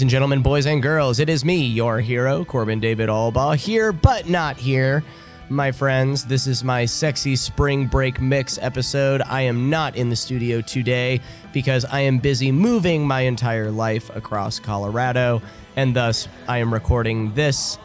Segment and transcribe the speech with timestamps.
[0.00, 1.18] Ladies and gentlemen, boys and girls.
[1.20, 5.04] It is me, your hero, Corbin David Albaugh, here but not here.
[5.50, 9.20] My friends, this is my sexy spring break mix episode.
[9.20, 11.20] I am not in the studio today
[11.52, 15.42] because I am busy moving my entire life across Colorado,
[15.76, 17.76] and thus I am recording this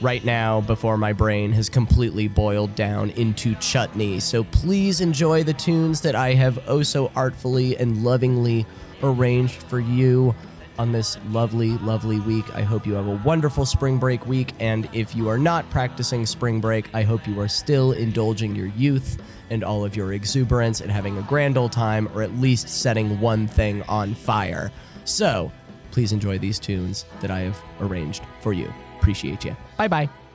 [0.00, 4.20] right now before my brain has completely boiled down into chutney.
[4.20, 8.66] So please enjoy the tunes that I have oh so artfully and lovingly
[9.02, 10.32] arranged for you
[10.78, 12.54] on this lovely, lovely week.
[12.54, 14.52] I hope you have a wonderful spring break week.
[14.60, 18.68] And if you are not practicing spring break, I hope you are still indulging your
[18.68, 22.68] youth and all of your exuberance and having a grand old time, or at least
[22.68, 24.70] setting one thing on fire.
[25.04, 25.52] So
[25.92, 28.72] please enjoy these tunes that I have arranged for you.
[28.98, 29.56] Appreciate you.
[29.76, 30.25] Bye bye.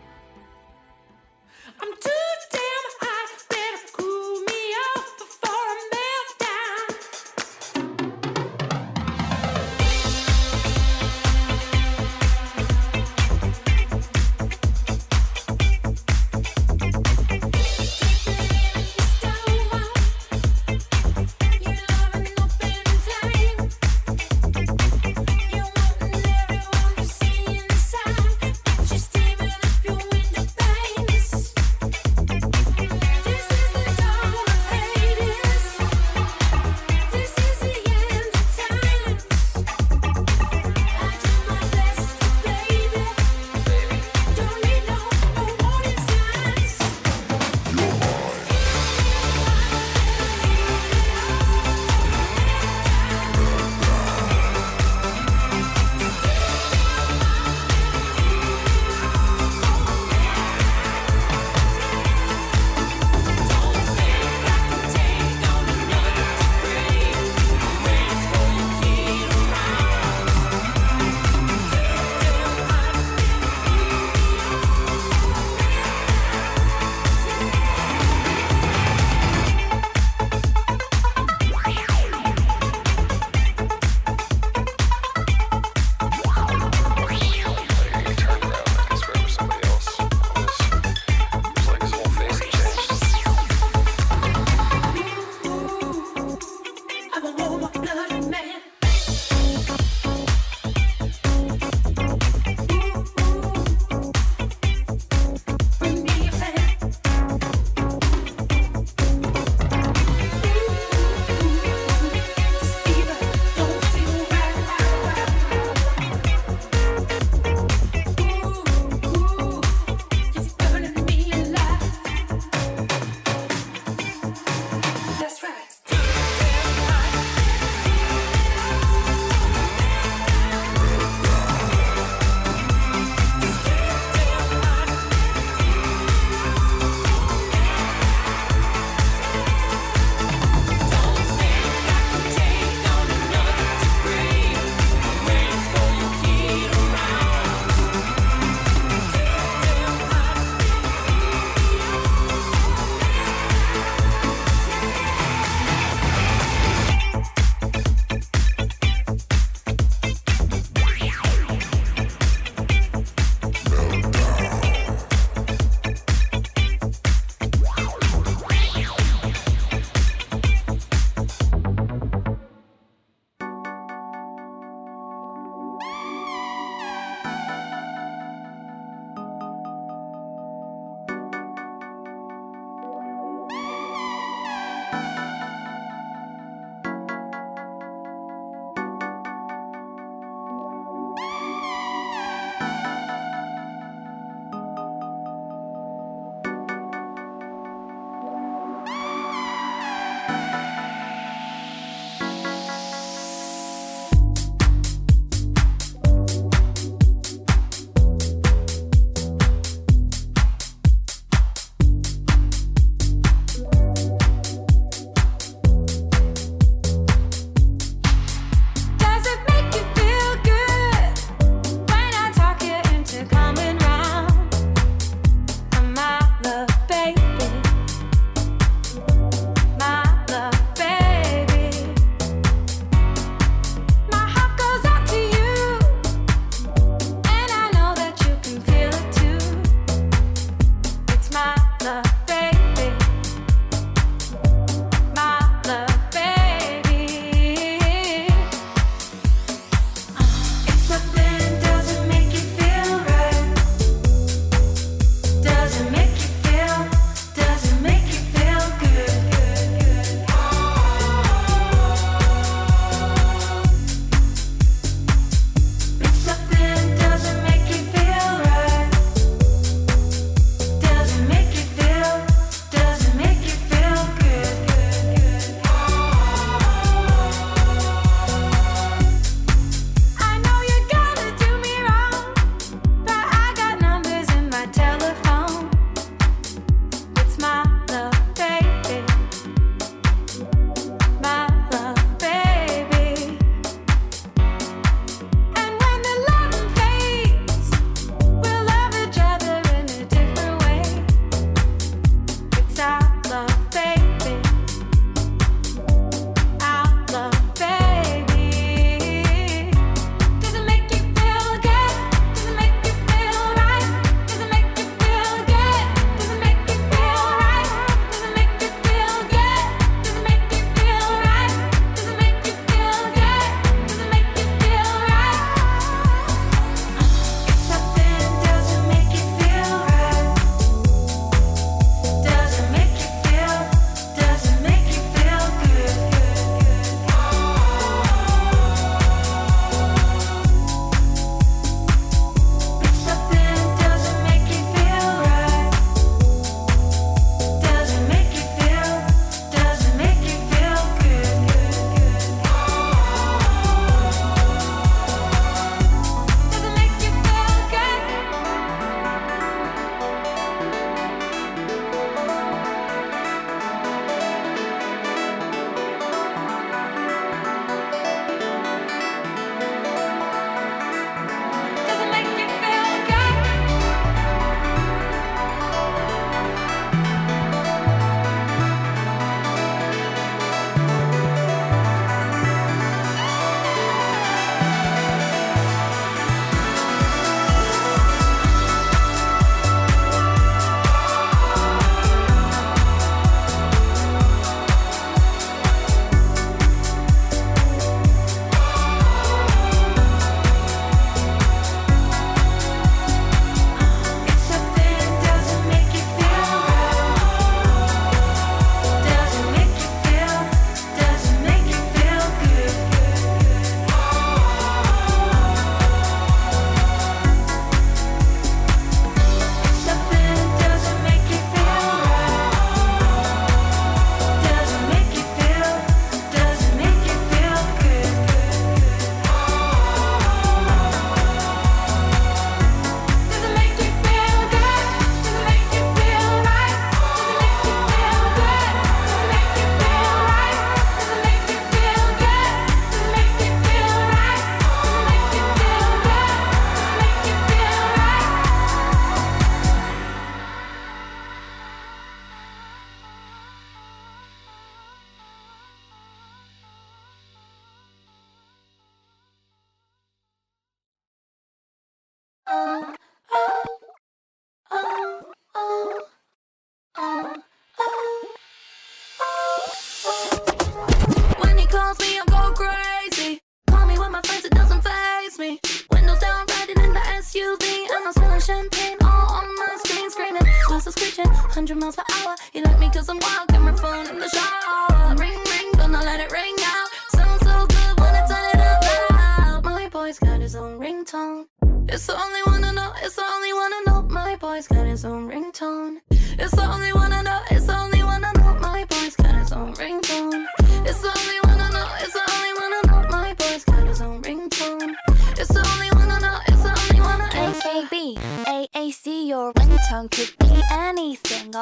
[476.12, 477.64] windows down, riding in the SUV.
[477.92, 482.36] And I'm smelling champagne all on my screen, screaming, glasses screeching, 100 miles per hour.
[482.54, 485.16] You like me cause I'm wild, camera phone in the shower.
[485.16, 486.88] Ring, ring, gonna let it ring out.
[487.10, 489.64] Sounds so good when I turn it up loud.
[489.64, 491.46] My boy's got his own ringtone.
[491.88, 492.51] It's the only one.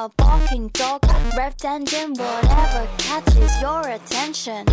[0.06, 1.02] a barking dog,
[1.36, 4.64] revved engine, whatever catches your attention.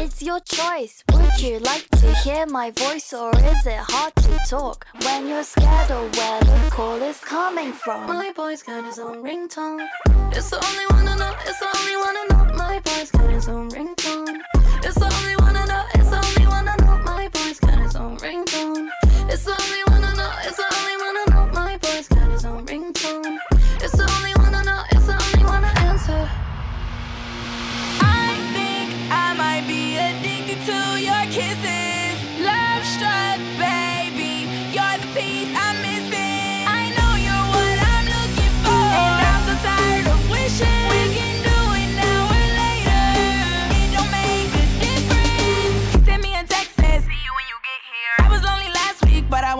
[0.00, 1.04] It's your choice.
[1.12, 5.42] Would you like to hear my voice, or is it hard to talk when you're
[5.44, 8.06] scared of where the call is coming from?
[8.06, 9.86] My boy's got his own ringtone.
[10.32, 11.34] It's the only one I know.
[11.44, 12.56] It's the only one I know.
[12.56, 14.38] My boy's got his own ringtone.
[14.82, 15.84] It's the only one I know.
[15.94, 16.96] It's the only one I know.
[17.04, 18.88] My boy's got his own ringtone.
[19.28, 20.32] It's the only one I know.
[20.48, 20.75] It's the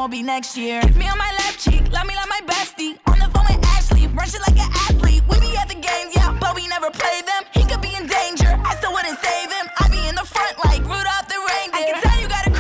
[0.07, 0.81] won't be next year.
[0.95, 2.97] Me on my left cheek, love me like my bestie.
[3.11, 5.25] On the phone with Ashley, run shit like an athlete.
[5.29, 7.43] We be at the games, yeah, but we never play them.
[7.51, 9.67] He could be in danger, I still wouldn't save him.
[9.81, 11.91] I be in the front like Rudolph the reindeer.
[11.91, 12.56] I can tell you got a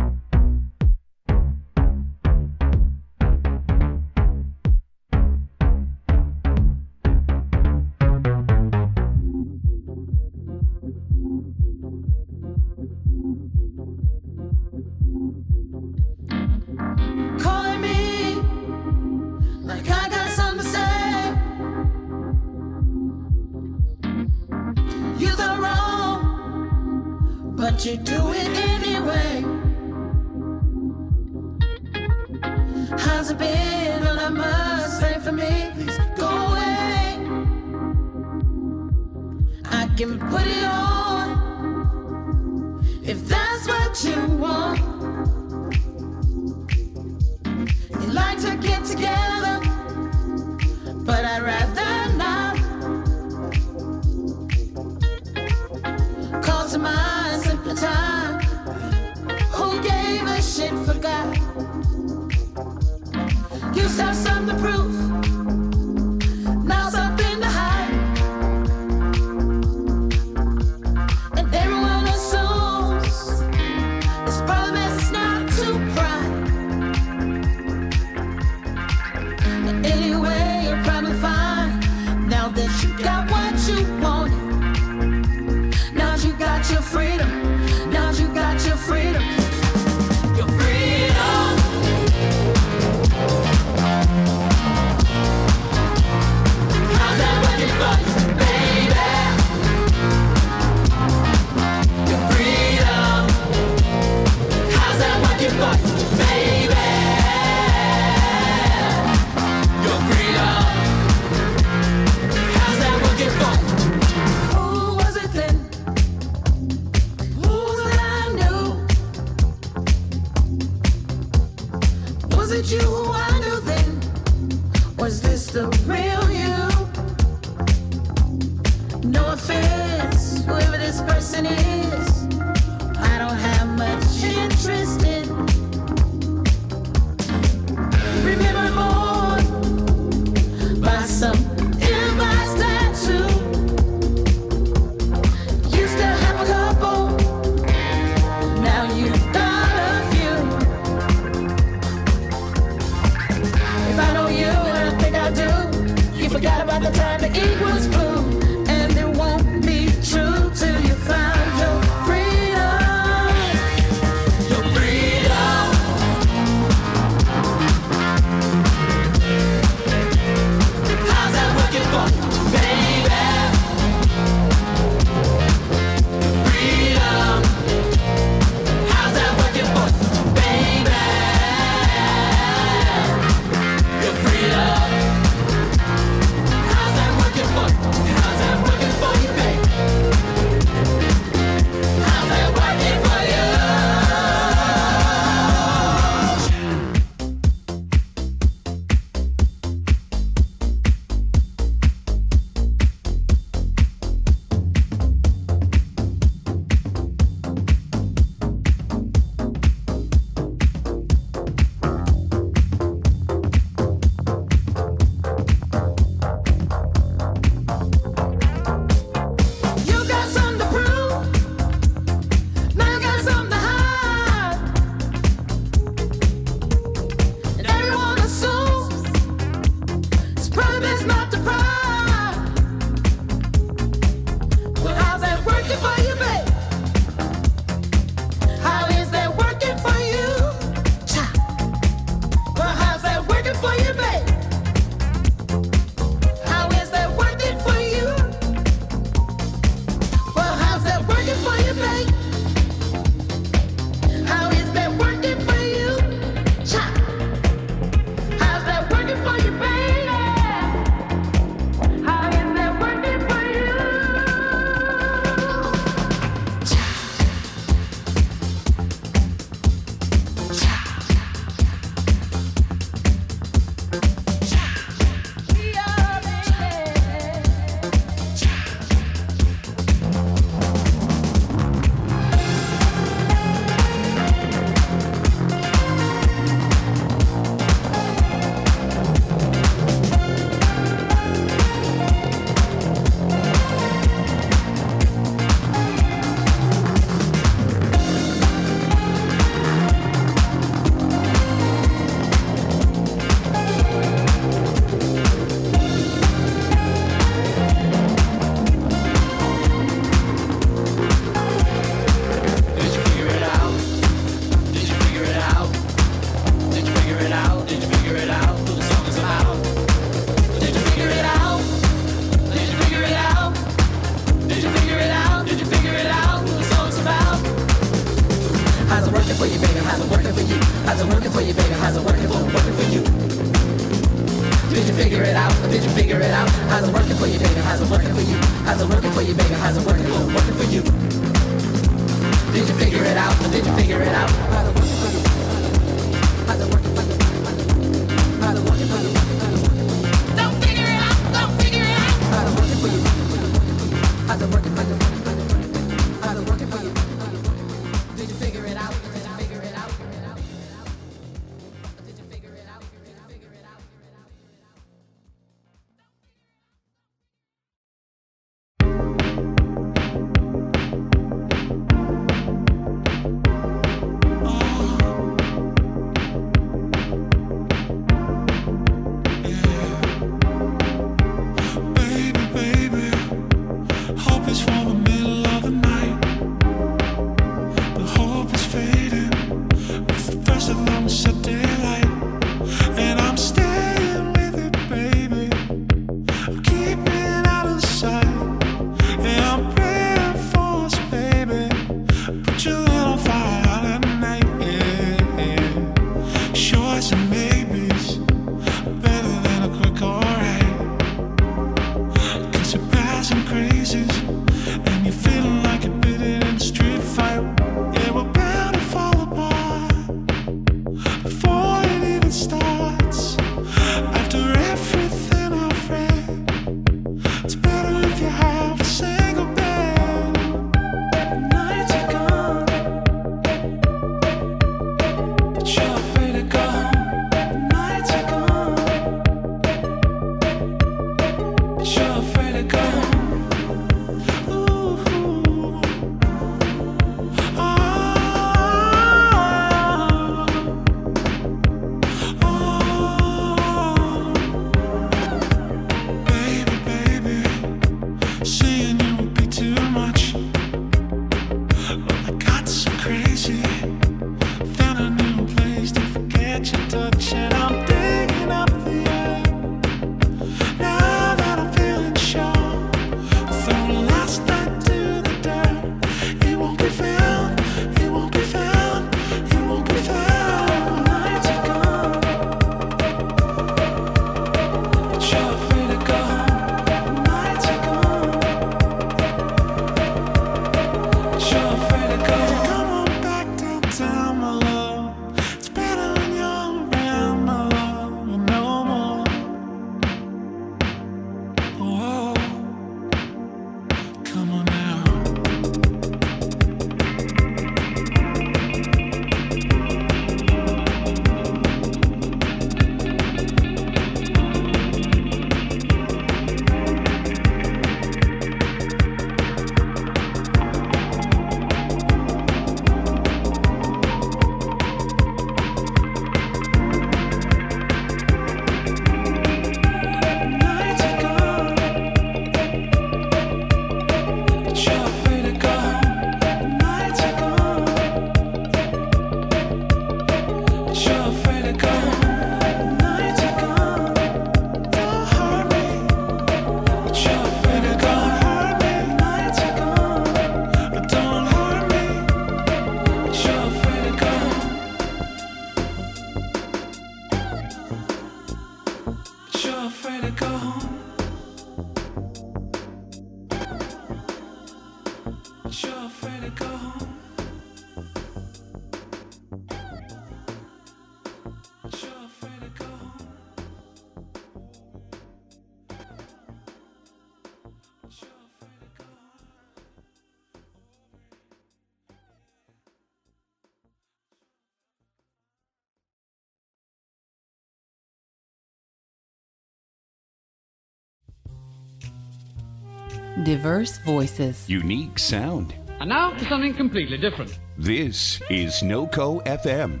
[593.70, 595.76] diverse voices, unique sound.
[596.00, 597.56] And now for something completely different.
[597.78, 600.00] This is NoCo FM.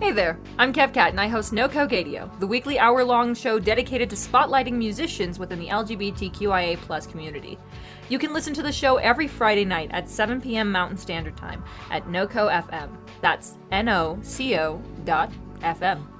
[0.00, 3.58] Hey there, I'm Kev Cat and I host noco gadio Radio, the weekly hour-long show
[3.58, 7.58] dedicated to spotlighting musicians within the LGBTQIA community.
[8.08, 10.70] You can listen to the show every Friday night at 7 p.m.
[10.70, 13.05] Mountain Standard Time at NoCo FM.
[13.20, 16.15] That's N O C O dot FM.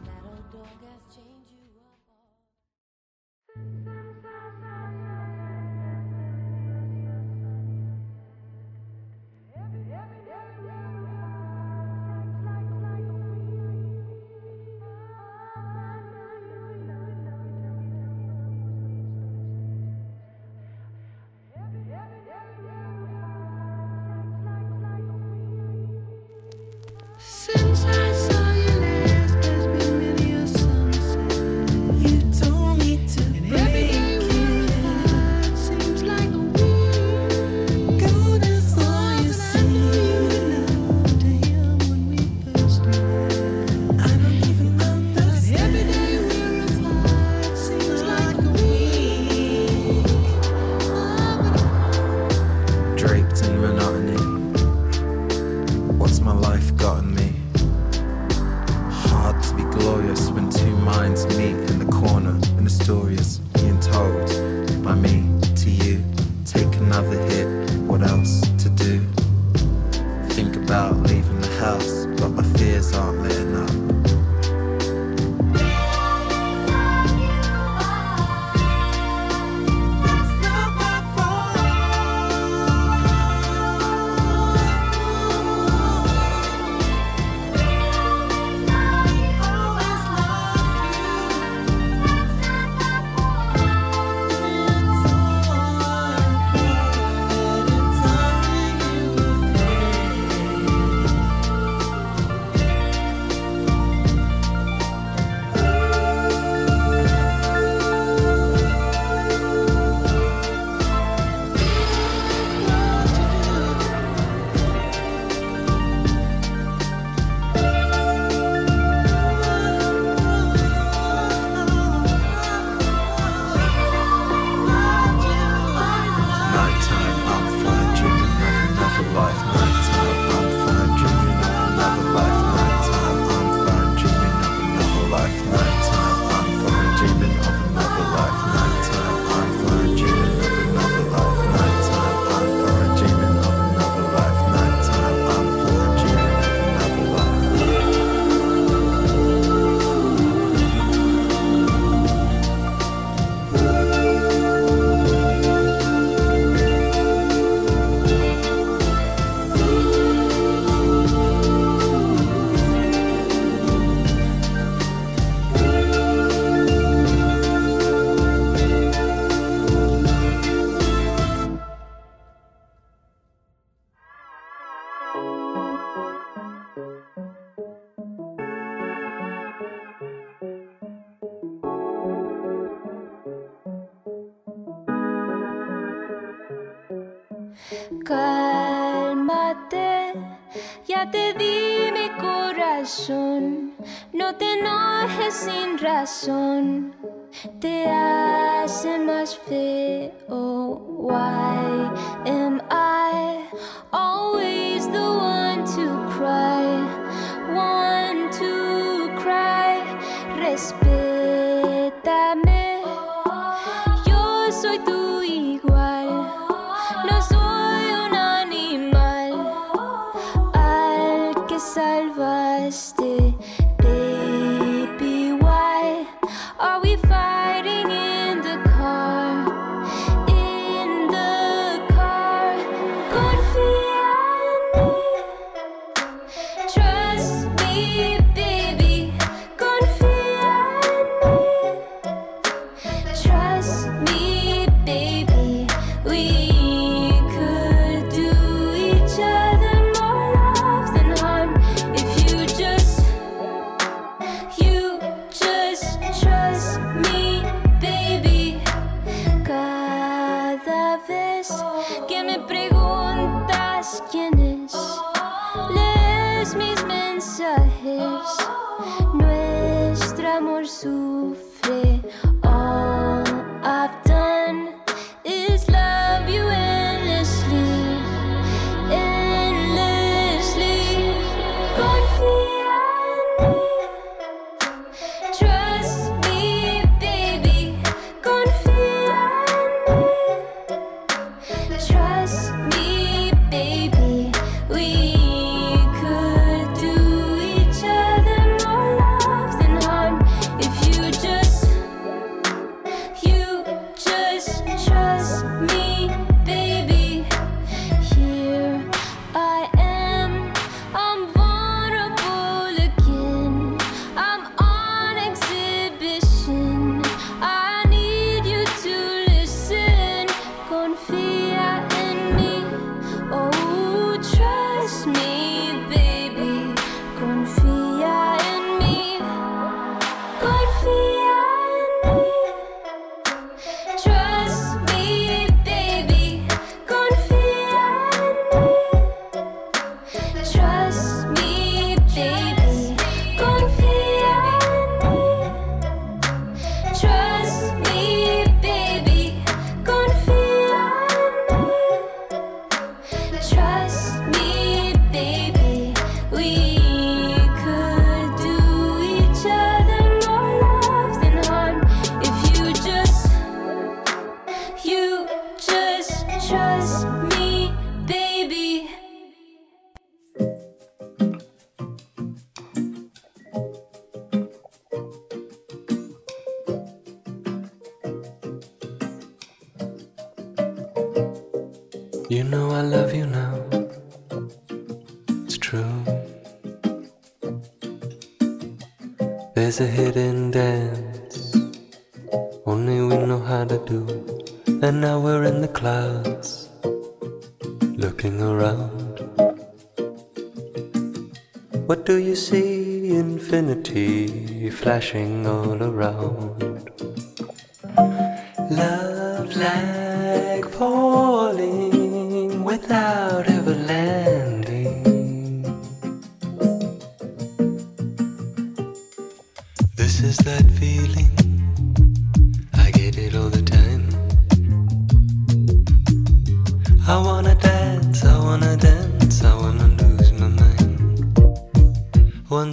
[389.77, 390.26] is a hidden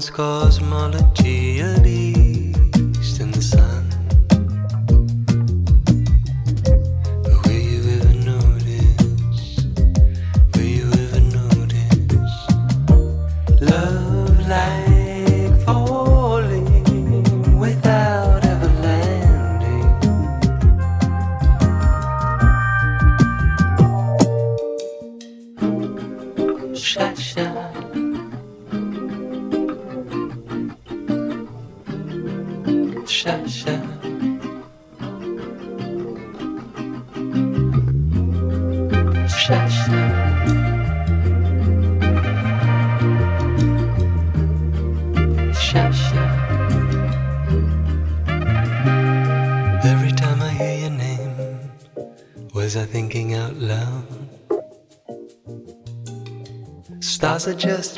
[0.09, 1.83] cosmology of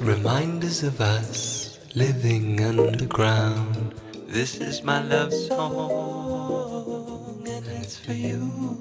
[0.01, 3.93] reminders of us living underground.
[4.27, 6.67] This is my love song,
[7.47, 8.74] and it's for you.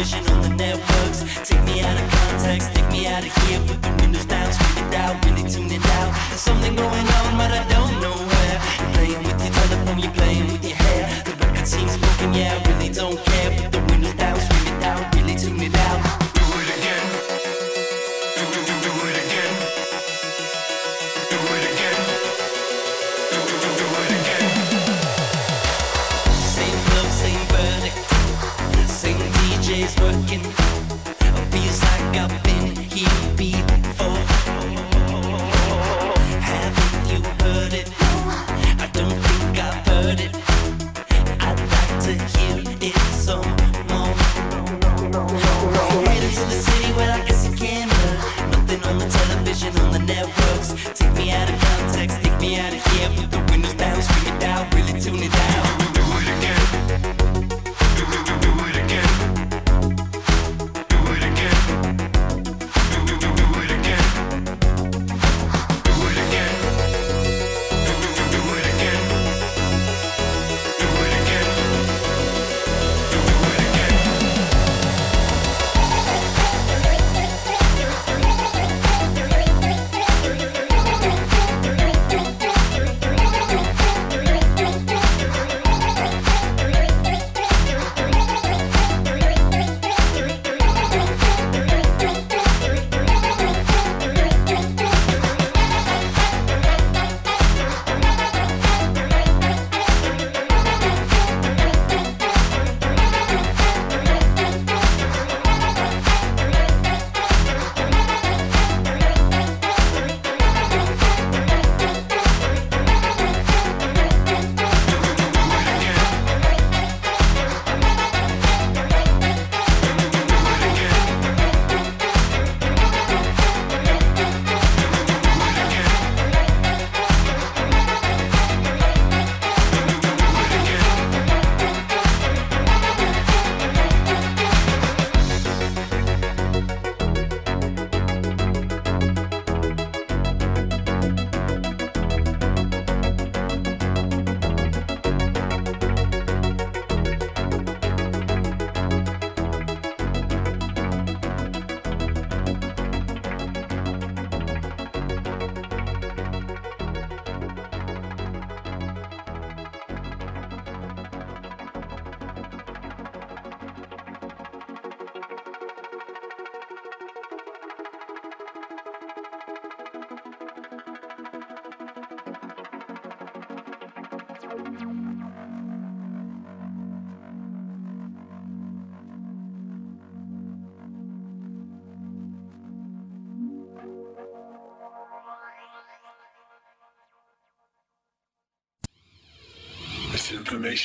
[0.00, 1.20] On the networks.
[1.46, 3.60] Take me out of context, take me out of here.
[3.66, 6.14] Put the windows down, scream it out, really tune it out.
[6.30, 8.56] There's something going on, but I don't know where.
[8.80, 11.22] You're playing with your telephone, you're playing with your hair.
[11.24, 13.50] The record seems broken, yeah, I really don't care.
[13.60, 16.19] Put the windows down, scream it out, really tune it out.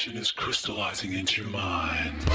[0.05, 2.34] Information is crystallizing into your mind.